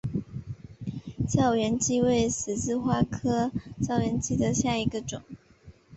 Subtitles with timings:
[1.27, 3.51] 燥原荠为十字花科
[3.83, 5.21] 燥原荠属下的一个种。